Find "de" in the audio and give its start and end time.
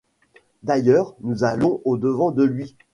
2.31-2.43